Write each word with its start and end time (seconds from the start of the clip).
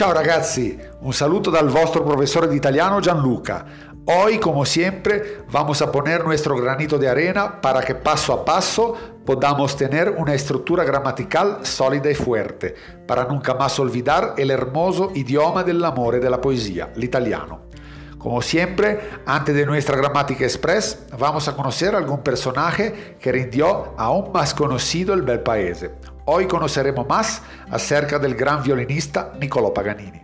Ciao 0.00 0.14
ragazzi, 0.14 0.78
un 1.02 1.12
saludo 1.12 1.50
dal 1.50 1.68
vostro 1.68 2.02
profesor 2.02 2.48
de 2.48 2.56
italiano 2.56 3.02
Gianluca. 3.02 3.66
Hoy, 4.06 4.38
como 4.38 4.64
siempre, 4.64 5.42
vamos 5.52 5.82
a 5.82 5.92
poner 5.92 6.24
nuestro 6.24 6.56
granito 6.56 6.96
de 6.96 7.06
arena 7.06 7.60
para 7.60 7.82
que 7.82 7.94
paso 7.94 8.32
a 8.32 8.42
paso 8.42 8.94
podamos 9.26 9.76
tener 9.76 10.08
una 10.08 10.32
estructura 10.32 10.84
gramatical 10.84 11.58
sólida 11.66 12.10
y 12.10 12.14
fuerte, 12.14 12.74
para 13.06 13.26
nunca 13.26 13.52
más 13.52 13.78
olvidar 13.78 14.36
el 14.38 14.50
hermoso 14.50 15.12
idioma 15.14 15.64
del 15.64 15.84
amor 15.84 16.14
y 16.14 16.20
de 16.20 16.30
la 16.30 16.40
poesía, 16.40 16.90
el. 16.96 17.60
Como 18.16 18.40
siempre, 18.40 19.00
antes 19.26 19.54
de 19.54 19.66
nuestra 19.66 19.98
gramática 19.98 20.44
express, 20.44 21.08
vamos 21.18 21.46
a 21.46 21.54
conocer 21.54 21.94
algún 21.94 22.22
personaje 22.22 23.18
que 23.20 23.32
rindió 23.32 23.92
aún 23.98 24.32
más 24.32 24.54
conocido 24.54 25.12
el 25.12 25.20
bel 25.20 25.40
paese. 25.40 25.90
Hoy 26.24 26.46
conoceremos 26.46 27.08
más 27.08 27.42
acerca 27.70 28.18
del 28.18 28.34
gran 28.34 28.62
violinista 28.62 29.32
Niccolò 29.40 29.72
Paganini. 29.72 30.20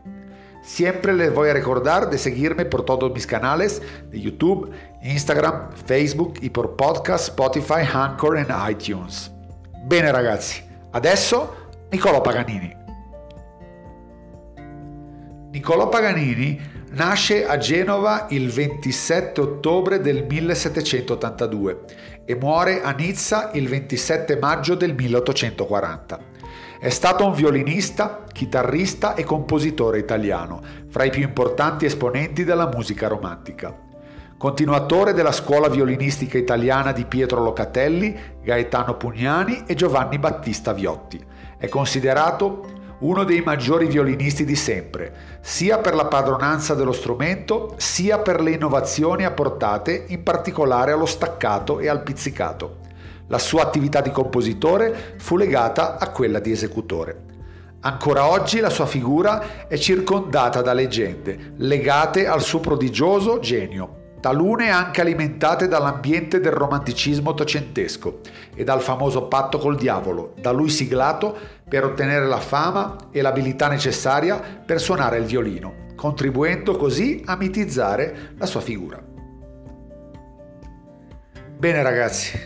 Siempre 0.62 1.12
les 1.12 1.32
voy 1.32 1.48
a 1.48 1.52
recordar 1.52 2.10
de 2.10 2.18
seguirme 2.18 2.64
por 2.64 2.84
todos 2.84 3.12
mis 3.12 3.27
canales 3.27 3.80
de 4.10 4.20
YouTube, 4.20 4.73
Instagram, 5.02 5.70
Facebook 5.87 6.34
y 6.40 6.51
por 6.51 6.77
podcast, 6.77 7.28
Spotify, 7.28 7.87
Anchor 7.92 8.37
e 8.38 8.46
iTunes. 8.70 9.30
Bene 9.84 10.10
ragazzi, 10.10 10.62
adesso 10.92 11.54
Niccolò 11.90 12.20
Paganini. 12.20 12.74
Niccolò 15.52 15.88
Paganini 15.88 16.60
Nasce 16.88 17.45
a 17.45 17.58
Genova 17.58 18.26
il 18.30 18.50
27 18.50 19.40
ottobre 19.40 20.00
del 20.00 20.24
1782 20.24 21.80
e 22.24 22.36
muore 22.36 22.80
a 22.80 22.92
Nizza 22.92 23.50
il 23.54 23.68
27 23.68 24.38
maggio 24.38 24.76
del 24.76 24.95
1840. 24.95 26.20
È 26.78 26.88
stato 26.88 27.26
un 27.26 27.32
violinista, 27.32 28.24
chitarrista 28.32 29.15
e 29.15 29.24
compositore 29.24 29.98
italiano, 29.98 30.62
fra 30.88 31.02
i 31.02 31.10
più 31.10 31.23
importanti 31.23 31.87
esponenti 31.87 32.45
della 32.45 32.68
musica 32.68 33.09
romantica. 33.09 33.76
Continuatore 34.38 35.12
della 35.12 35.32
scuola 35.32 35.68
violinistica 35.68 36.38
italiana 36.38 36.93
di 36.93 37.04
Pietro 37.04 37.43
Locatelli, 37.43 38.16
Gaetano 38.43 38.96
Pugnani 38.96 39.65
e 39.66 39.74
Giovanni 39.74 40.18
Battista 40.18 40.73
Viotti. 40.73 41.18
È 41.59 41.68
considerato 41.68 42.74
uno 42.99 43.25
dei 43.25 43.43
maggiori 43.43 43.87
violinisti 43.87 44.45
di 44.45 44.57
sempre, 44.57 45.39
sia 45.41 45.79
per 45.79 45.95
la 45.95 46.07
padronanza 46.07 46.75
dello 46.75 46.93
strumento, 46.93 47.75
sia 47.77 48.19
per 48.19 48.41
le 48.41 48.52
innovazioni 48.52 49.25
apportate 49.25 50.05
in 50.09 50.23
particolare 50.23 50.93
allo 50.93 51.07
staccato 51.07 51.79
e 51.79 51.89
al 51.89 52.02
pizzicato. 52.02 52.79
La 53.29 53.39
sua 53.39 53.63
attività 53.63 54.01
di 54.01 54.11
compositore 54.11 55.15
fu 55.19 55.37
legata 55.37 55.99
a 55.99 56.11
quella 56.11 56.39
di 56.39 56.52
esecutore. 56.52 57.24
Ancora 57.80 58.29
oggi 58.29 58.61
la 58.61 58.71
sua 58.71 58.87
figura 58.87 59.67
è 59.69 59.77
circondata 59.77 60.63
da 60.63 60.73
leggende 60.73 61.52
legate 61.57 62.27
al 62.27 62.41
suo 62.41 62.61
prodigioso 62.61 63.39
genio, 63.39 64.15
talune 64.21 64.71
anche 64.71 65.03
alimentate 65.03 65.69
dall'ambiente 65.69 66.41
del 66.41 66.53
romanticismo 66.53 67.31
ottocentesco 67.31 68.21
e 68.55 68.65
dal 68.65 68.81
famoso 68.81 69.28
patto 69.28 69.59
col 69.59 69.77
diavolo, 69.77 70.33
da 70.41 70.50
lui 70.50 70.69
siglato 70.69 71.37
per 71.69 71.84
ottenere 71.84 72.26
la 72.26 72.38
fama 72.38 72.97
e 73.10 73.20
l'abilità 73.20 73.66
necessaria 73.69 74.41
per 74.64 74.81
suonare 74.81 75.19
il 75.19 75.25
violino, 75.25 75.86
contribuendo 75.97 76.76
così 76.76 77.22
a 77.26 77.36
mitizzare 77.36 78.34
la 78.38 78.47
sua 78.47 78.60
figura. 78.60 79.03
Bene 81.59 81.82
ragazzi, 81.82 82.38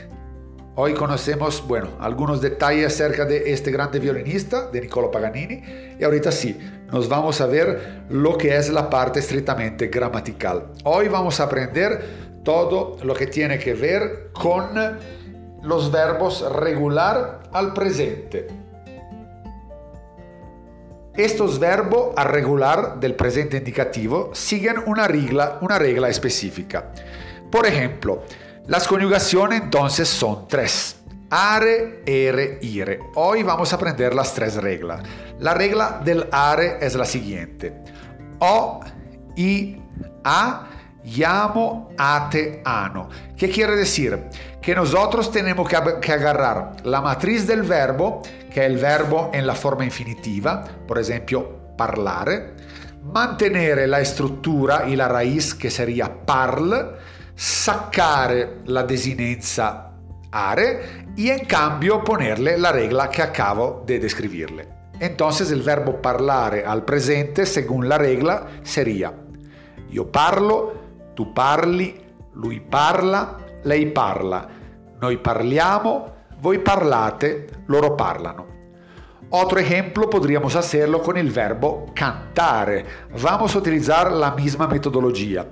hoy 0.75 0.95
conocemos, 0.95 1.63
bueno, 1.67 1.97
algunos 1.99 2.41
detalles 2.41 2.87
acerca 2.87 3.27
de 3.27 3.53
este 3.53 3.71
grande 3.71 3.99
violinista, 3.99 4.71
de 4.71 4.81
Niccolo 4.81 5.11
Paganini, 5.11 5.63
y 5.99 6.03
ahorita 6.03 6.33
sí, 6.33 6.57
nos 6.91 7.07
vamos 7.09 7.43
a 7.43 7.47
ver 7.47 8.05
lo 8.09 8.39
que 8.39 8.57
es 8.57 8.71
la 8.71 8.89
parte 8.89 9.19
estrictamente 9.19 9.89
gramatical. 9.89 10.73
Hoy 10.85 11.09
vamos 11.09 11.41
a 11.41 11.45
aprender 11.45 12.41
todo 12.43 12.97
lo 13.03 13.13
que 13.13 13.27
tiene 13.27 13.59
que 13.59 13.75
ver 13.75 14.31
con 14.33 14.71
los 15.63 15.93
verbos 15.93 16.51
regular 16.53 17.43
al 17.53 17.75
presente. 17.75 18.70
Estos 21.21 21.59
verbos 21.59 22.15
al 22.17 22.29
regular 22.29 22.99
del 22.99 23.15
presente 23.15 23.59
indicativo 23.59 24.31
siguen 24.33 24.77
una 24.87 25.07
regla, 25.07 25.59
una 25.61 25.79
regla 25.79 26.09
específica. 26.09 26.93
Por 27.51 27.67
ejemplo, 27.67 28.23
las 28.67 28.89
conjugaciones 28.89 29.61
entonces 29.61 30.09
son 30.09 30.49
tres. 30.49 30.97
Are, 31.29 32.03
ere, 32.07 32.59
ire. 32.63 33.01
Hoy 33.17 33.43
vamos 33.43 33.71
a 33.71 33.77
aprender 33.77 34.15
las 34.15 34.33
tres 34.33 34.55
reglas. 34.55 35.03
La 35.39 35.53
regla 35.53 36.01
del 36.03 36.27
are 36.33 36.79
es 36.81 36.95
la 36.95 37.05
siguiente. 37.05 37.77
O, 38.39 38.81
i, 39.37 39.77
a, 40.25 40.71
llamo, 41.05 41.91
ate, 41.97 42.63
ano. 42.65 43.09
¿Qué 43.37 43.49
quiere 43.49 43.77
decir? 43.77 44.19
Que 44.61 44.75
nosotros 44.75 45.31
tenemos 45.31 45.69
que 45.69 46.13
agarrar 46.13 46.77
la 46.85 47.01
matriz 47.01 47.47
del 47.47 47.63
verbo, 47.63 48.23
que 48.53 48.61
es 48.61 48.67
el 48.67 48.79
verbo 48.79 49.31
en 49.33 49.47
la 49.47 49.55
forma 49.55 49.85
infinitiva, 49.85 50.65
por 50.87 50.99
ejemplo, 50.99 51.75
parlare, 51.77 52.55
mantenere 53.03 53.87
la 53.87 54.01
estructura 54.01 54.85
y 54.87 54.97
la 54.97 55.09
raíz, 55.09 55.55
que 55.55 55.71
sería 55.71 56.25
parl, 56.27 56.97
sacar 57.35 58.59
la 58.67 58.83
desinenza 58.83 59.91
are 60.33 60.81
y 61.17 61.31
en 61.31 61.45
cambio 61.45 62.05
ponerle 62.05 62.57
la 62.59 62.73
regla 62.73 63.11
que 63.11 63.23
acabo 63.23 63.83
de 63.87 63.99
describirle. 63.99 64.69
Entonces 65.01 65.51
el 65.51 65.63
verbo 65.63 66.01
parlare 66.01 66.65
al 66.65 66.85
presente, 66.85 67.47
según 67.47 67.89
la 67.89 67.99
regla, 67.99 68.47
sería 68.63 69.13
io 69.91 70.13
parlo, 70.13 70.75
tu 71.15 71.33
parli, 71.33 72.01
lui 72.33 72.61
parla, 72.61 73.37
lei 73.63 73.87
parla, 73.87 74.47
noi 74.99 75.19
parliamo, 75.19 76.15
voi 76.41 76.59
parlate, 76.59 77.65
loro 77.67 77.95
parlano. 77.95 78.47
Otro 79.33 79.61
ejemplo 79.61 80.11
podríamos 80.11 80.57
hacerlo 80.57 81.01
con 81.01 81.17
el 81.17 81.31
verbo 81.31 81.87
cantare. 81.95 82.85
Vamos 83.21 83.55
a 83.55 83.59
utilizar 83.59 84.11
la 84.11 84.33
misma 84.33 84.67
metodología. 84.67 85.47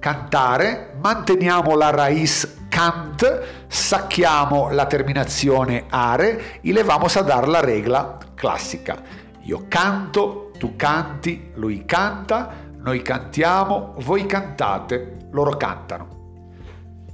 Cantare, 0.00 0.94
manteniamo 1.00 1.76
la 1.76 1.92
raíz 1.92 2.58
cant, 2.68 3.22
sacchiamo 3.68 4.70
la 4.70 4.88
terminazione 4.88 5.84
are 5.90 6.58
y 6.62 6.72
le 6.72 6.82
vamos 6.82 7.16
a 7.16 7.22
dar 7.22 7.46
la 7.46 7.60
regla 7.60 8.18
classica. 8.34 8.96
Io 9.44 9.66
canto, 9.68 10.50
tu 10.58 10.74
canti, 10.74 11.52
lui 11.54 11.84
canta, 11.84 12.71
noi 12.82 13.02
cantiamo, 13.02 13.94
voi 13.98 14.26
cantate, 14.26 15.28
loro 15.30 15.56
cantano. 15.56 16.20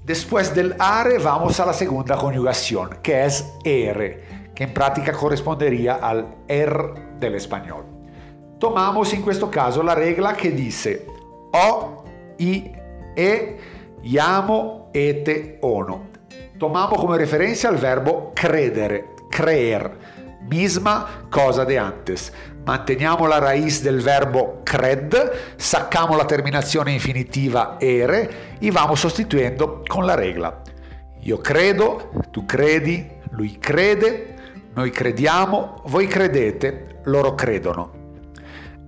Después 0.03 0.55
del 0.55 0.75
are 0.79 1.19
vamos 1.19 1.61
a 1.61 1.67
la 1.67 1.75
segunda 1.75 2.17
conjugación, 2.17 3.01
que 3.03 3.27
es 3.27 3.45
ere, 3.63 4.51
que 4.55 4.65
en 4.65 4.73
práctica 4.73 5.13
correspondería 5.13 5.97
al 5.97 6.45
er 6.49 6.95
del 7.21 7.35
español. 7.35 7.85
Tomamos 8.59 9.13
in 9.13 9.23
questo 9.23 9.51
caso 9.51 9.83
la 9.83 9.95
regla 9.95 10.33
che 10.33 10.53
dice 10.53 11.05
o, 11.53 12.03
i, 12.39 12.73
e, 13.15 13.59
llamo, 14.03 14.89
ete, 14.93 15.59
ono. 15.61 16.07
Tomamos 16.57 16.99
come 16.99 17.19
referencia 17.19 17.69
al 17.69 17.77
verbo 17.77 18.33
credere, 18.35 19.11
creer, 19.29 19.99
misma 20.49 21.27
cosa 21.31 21.67
de 21.67 21.79
antes. 21.79 22.33
Manteniamo 22.69 23.27
la 23.27 23.39
raíz 23.39 23.83
del 23.83 24.03
verbo 24.03 24.61
cred, 24.63 25.33
sacamos 25.57 26.19
la 26.19 26.27
terminazione 26.27 26.93
infinitiva 26.93 27.79
ere 27.81 28.57
y 28.61 28.69
vamos 28.69 29.01
sostituendo 29.01 29.83
con 29.89 30.05
la 30.05 30.15
regla. 30.15 30.61
Io 31.23 31.39
credo, 31.41 32.11
tu 32.31 32.45
credi, 32.45 33.11
lui 33.31 33.59
crede, 33.59 34.35
noi 34.75 34.91
crediamo, 34.91 35.81
voi 35.87 36.07
credete, 36.09 37.01
loro 37.05 37.35
credono. 37.35 37.91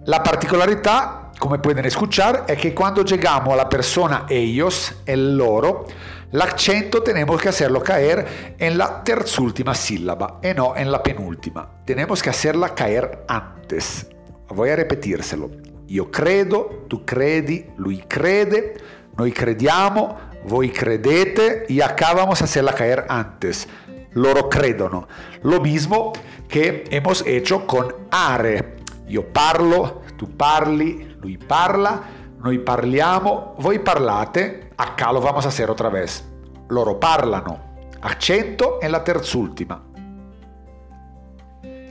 La 0.05 0.21
particolarità 0.21 1.20
come 1.41 1.59
pueden 1.59 1.87
escuchar, 1.87 2.45
es 2.47 2.59
que 2.59 2.75
cuando 2.75 3.03
llegamos 3.03 3.55
a 3.55 3.57
la 3.57 3.69
persona 3.69 4.27
ellos, 4.29 4.95
el 5.07 5.37
loro, 5.37 5.87
el 6.31 6.41
acento 6.41 7.03
tenemos 7.03 7.41
que 7.41 7.49
hacerlo 7.49 7.83
caer 7.83 8.55
en 8.59 8.77
la 8.79 9.03
terzúltima 9.03 9.75
sílaba 9.75 10.39
y 10.43 10.55
no 10.55 10.77
en 10.77 10.93
la 10.93 11.03
penúltima. 11.03 11.69
Tenemos 11.85 12.23
que 12.23 12.31
hacerla 12.31 12.75
caer 12.75 13.25
antes. 13.27 14.07
Voy 14.49 14.69
a 14.69 14.77
repetírselo. 14.77 15.51
Io 15.89 16.11
credo, 16.11 16.85
tu 16.89 17.05
credi, 17.05 17.67
lui 17.79 18.05
crede, 18.07 18.75
noi 19.17 19.33
crediamo, 19.33 20.21
voi 20.45 20.71
credete 20.71 21.65
y 21.69 21.81
acá 21.81 22.13
vamos 22.13 22.43
a 22.43 22.45
hacerla 22.45 22.75
caer 22.75 23.07
antes. 23.09 23.67
Loro 24.13 24.49
credono. 24.49 25.09
Lo 25.43 25.61
mismo 25.61 26.13
que 26.49 26.85
hemos 26.91 27.27
hecho 27.27 27.67
con 27.67 27.95
are. 28.11 28.77
Io 29.09 29.27
parlo, 29.33 30.03
tu 30.17 30.29
parli, 30.37 31.10
lui 31.21 31.37
parla, 31.37 32.03
noi 32.43 32.59
parliamo, 32.59 33.55
voi 33.59 33.79
parlate, 33.81 34.71
acá 34.77 35.13
lo 35.13 35.21
vamos 35.21 35.45
a 35.45 35.49
hacer 35.49 35.71
otra 35.71 35.89
vez. 35.89 36.25
Loro 36.69 36.99
parlano, 36.99 37.59
accento 38.01 38.79
en 38.81 38.93
la 38.93 39.05
terzultima. 39.05 39.83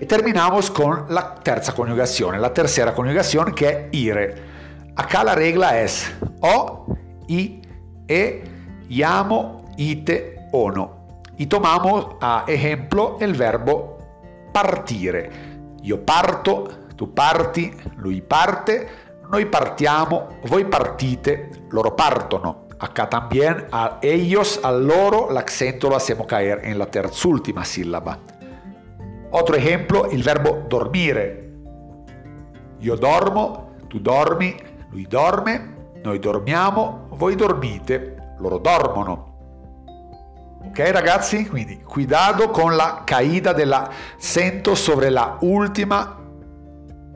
Y 0.01 0.05
terminamos 0.05 0.71
con 0.71 1.05
la 1.09 1.35
terza 1.35 1.73
coniugación, 1.73 2.41
la 2.41 2.53
tercera 2.53 2.93
coniugación 2.93 3.53
que 3.53 3.67
es 3.67 3.77
ire. 3.91 4.35
Acá 4.95 5.23
la 5.23 5.35
regla 5.35 5.79
es 5.79 6.11
o, 6.41 6.85
i, 7.27 7.61
e, 8.07 8.43
llamo, 8.87 9.65
ite, 9.77 10.47
ono. 10.51 11.07
Y 11.37 11.45
tomamos 11.47 12.15
a 12.21 12.45
ejemplo 12.47 13.17
el 13.19 13.33
verbo 13.33 13.97
partire. 14.51 15.29
Io 15.83 16.03
parto, 16.03 16.67
tu 16.95 17.13
parti, 17.13 17.71
lui 17.97 18.21
parte, 18.21 19.08
noi 19.29 19.45
partiamo, 19.45 20.39
voi 20.45 20.65
partite, 20.65 21.65
loro 21.69 21.93
partono. 21.93 22.67
Acá 22.79 23.07
también 23.07 23.67
a 23.71 23.99
ellos, 24.01 24.59
a 24.63 24.71
loro, 24.71 25.29
l'acento 25.31 25.89
lo 25.89 25.95
hacemos 25.95 26.25
caer 26.25 26.61
en 26.63 26.77
la 26.77 26.85
terzúltima 26.85 27.63
sílaba. 27.63 28.17
Otro 29.31 29.55
ejemplo, 29.55 30.07
il 30.11 30.23
verbo 30.23 30.65
dormire. 30.67 31.51
Io 32.79 32.95
dormo, 32.95 33.75
tu 33.87 33.99
dormi, 33.99 34.55
lui 34.91 35.05
dorme, 35.05 35.75
noi 36.03 36.19
dormiamo, 36.19 37.09
voi 37.11 37.35
dormite, 37.35 38.15
loro 38.39 38.57
dormono. 38.57 39.27
Ok 40.65 40.79
ragazzi? 40.91 41.47
Quindi 41.47 41.81
cuidado 41.81 42.49
con 42.49 42.75
la 42.75 43.03
caída 43.05 43.53
dell'accento 43.53 44.75
sobre 44.75 45.09
la 45.09 45.37
ultima 45.41 46.17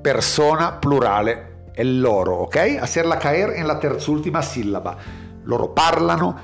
persona 0.01 0.74
plurale, 0.74 1.53
el 1.75 2.02
loro, 2.02 2.40
ok? 2.40 2.58
Hacerla 2.81 3.20
caer 3.20 3.52
en 3.56 3.68
la 3.68 3.80
terzultima 3.80 4.42
sillaba. 4.42 4.98
Loro 5.46 5.74
parlano, 5.74 6.36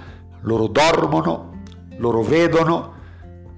loro 0.43 0.67
dormono, 0.67 1.63
loro 1.97 2.23
vedono, 2.23 2.93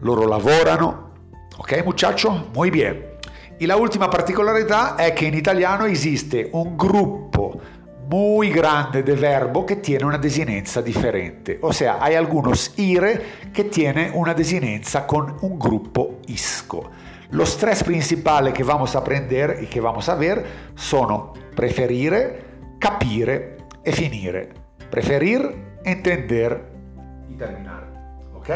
loro 0.01 0.27
lavorano. 0.27 1.11
Ok 1.57 1.83
muchacho? 1.85 2.49
Muy 2.53 2.71
bien. 2.71 3.11
Y 3.59 3.67
la 3.67 3.75
última 3.75 4.07
particolaridad 4.07 4.95
è 4.99 5.13
che 5.13 5.25
in 5.25 5.35
italiano 5.35 5.85
esiste 5.85 6.49
un 6.53 6.75
gruppo 6.75 7.59
muy 8.09 8.49
grande 8.49 9.03
de 9.03 9.13
verbo 9.15 9.63
que 9.63 9.75
tiene 9.75 10.03
una 10.03 10.17
desinenza 10.17 10.81
diferente. 10.81 11.59
O 11.61 11.71
sea, 11.71 11.99
hay 12.01 12.15
algunos 12.15 12.73
ire 12.77 13.21
que 13.53 13.65
tienen 13.65 14.11
una 14.15 14.33
desinenza 14.33 15.05
con 15.05 15.37
un 15.41 15.59
gruppo 15.59 16.19
isco. 16.27 16.89
Los 17.31 17.57
tres 17.57 17.83
principales 17.83 18.53
que 18.53 18.63
vamos 18.63 18.95
a 18.95 18.99
aprender 18.99 19.59
y 19.61 19.67
que 19.67 19.79
vamos 19.79 20.09
a 20.09 20.15
ver 20.15 20.45
sono 20.75 21.33
preferire, 21.55 22.43
capire 22.77 23.57
e 23.83 23.91
finire. 23.93 24.49
Preferir, 24.89 25.77
entender 25.85 26.61
y 27.29 27.35
terminar. 27.35 27.87
¿Ok? 28.35 28.49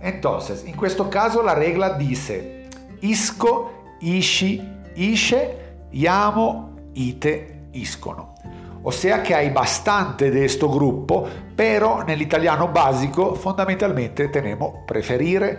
Entonces, 0.00 0.64
en 0.64 0.76
questo 0.76 1.10
caso 1.10 1.42
la 1.42 1.54
regla 1.54 1.98
dice 1.98 2.68
isco, 3.00 3.72
ishi, 4.00 4.62
isce, 4.94 5.58
llamo, 5.92 6.76
ite, 6.94 7.68
iscono. 7.72 8.34
O 8.82 8.92
sea 8.92 9.22
que 9.22 9.34
hay 9.34 9.50
bastante 9.50 10.30
de 10.30 10.44
este 10.44 10.66
grupo, 10.66 11.24
pero 11.56 12.02
en 12.02 12.10
el 12.10 12.22
italiano 12.22 12.68
básico 12.68 13.34
fundamentalmente 13.34 14.28
tenemos 14.28 14.84
preferire, 14.86 15.58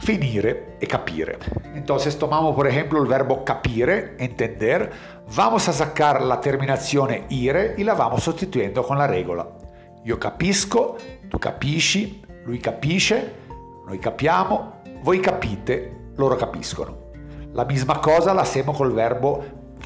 finire 0.00 0.76
e 0.80 0.86
capire. 0.86 1.38
Entonces 1.74 2.18
tomamos 2.18 2.54
por 2.54 2.66
ejemplo 2.66 3.00
el 3.00 3.08
verbo 3.08 3.44
capire, 3.44 4.16
entender, 4.18 4.90
vamos 5.34 5.68
a 5.68 5.72
sacar 5.72 6.22
la 6.22 6.40
terminazione 6.40 7.26
ire 7.28 7.74
y 7.76 7.84
la 7.84 7.94
vamos 7.94 8.22
sostituyendo 8.22 8.82
con 8.82 8.98
la 8.98 9.06
regola. 9.06 9.46
Io 10.04 10.18
capisco, 10.18 10.96
tu 11.28 11.38
capisci, 11.38 12.22
lui 12.44 12.58
capisce, 12.58 13.34
noi 13.86 13.98
capiamo, 13.98 14.80
voi 15.02 15.20
capite, 15.20 16.12
loro 16.16 16.36
capiscono. 16.36 17.08
La 17.52 17.64
misma 17.64 17.98
cosa 17.98 18.32
la 18.32 18.42
hacemos 18.42 18.76
col 18.76 18.92
verbo 18.92 19.44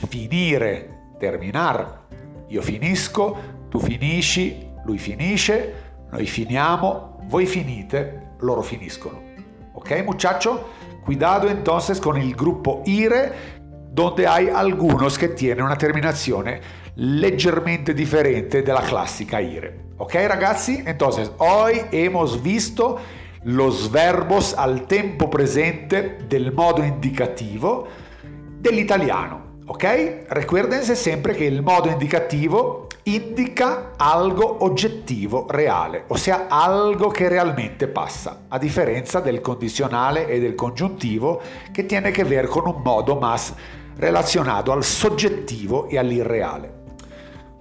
finire, 0.09 1.15
terminar. 1.19 2.03
Io 2.49 2.63
finisco, 2.63 3.37
tu 3.69 3.81
finisci, 3.81 4.71
lui 4.85 4.99
finisce, 4.99 5.75
noi 6.11 6.27
finiamo, 6.27 7.19
voi 7.25 7.47
finite, 7.47 8.35
loro 8.41 8.63
finiscono. 8.63 9.24
¿Ok, 9.75 9.91
muchacho? 10.05 10.69
Cuidado 11.05 11.51
entonces 11.51 12.01
con 12.01 12.17
el 12.17 12.35
grupo 12.35 12.83
IRE 12.87 13.33
donde 13.93 14.27
hay 14.27 14.49
algunos 14.49 15.19
que 15.19 15.29
tienen 15.29 15.65
una 15.65 15.77
terminazione 15.77 16.61
leggermente 16.97 17.93
diferente 17.93 18.63
de 18.63 18.73
la 18.73 18.81
clásica 18.81 19.43
IRE. 19.43 19.81
¿Ok, 19.99 20.15
ragazzi? 20.15 20.83
Entonces, 20.87 21.31
hoy 21.39 21.81
hemos 21.93 22.43
visto 22.43 22.97
los 23.45 23.91
verbos 23.91 24.55
al 24.57 24.87
tempo 24.87 25.29
presente 25.29 26.19
del 26.29 26.53
modo 26.53 26.85
indicativo 26.85 27.87
dell'italiano. 28.61 29.44
¿Ok? 29.67 29.85
Recuérdense 30.29 30.95
siempre 30.95 31.35
que 31.35 31.47
el 31.47 31.63
modo 31.63 31.91
indicativo 31.91 32.89
indica 33.05 33.93
algo 33.97 34.59
oggettivo, 34.61 35.47
reale, 35.49 36.05
o 36.09 36.17
sea, 36.17 36.47
algo 36.51 37.11
che 37.11 37.29
realmente 37.29 37.89
passa, 37.89 38.43
a 38.49 38.59
differenza 38.59 39.21
del 39.21 39.41
condizionale 39.41 40.27
e 40.27 40.39
del 40.39 40.55
congiuntivo 40.55 41.41
che 41.73 41.87
tiene 41.87 42.11
che 42.11 42.25
ver 42.25 42.47
con 42.47 42.67
un 42.67 42.83
modo 42.83 43.17
más 43.17 43.55
relacionado 43.97 44.73
al 44.73 44.85
soggettivo 44.85 45.89
e 45.89 45.99
all'irreale. 45.99 46.83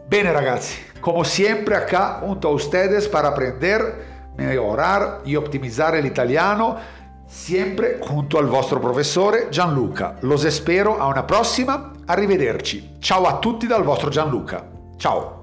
Bene 0.06 0.32
ragazzi, 0.32 0.78
como 1.00 1.24
siempre 1.24 1.76
acá 1.76 2.20
junto 2.22 2.50
a 2.50 2.52
ustedes 2.52 3.08
para 3.08 3.30
aprender, 3.30 4.32
mejorar 4.36 5.22
y 5.26 5.36
optimizar 5.36 5.96
el 5.96 6.06
italiano, 6.06 6.78
siempre 7.26 8.00
junto 8.02 8.38
al 8.38 8.48
vostro 8.48 8.80
professore 8.80 9.48
Gianluca. 9.50 10.18
Los 10.22 10.44
espero 10.46 10.98
a 10.98 11.08
una 11.08 11.24
prossima, 11.24 11.92
arrivederci. 12.06 12.98
Ciao 13.00 13.26
a 13.26 13.40
tutti 13.40 13.68
dal 13.68 13.84
vostro 13.84 14.10
Gianluca. 14.10 14.70
Ciao! 14.98 15.43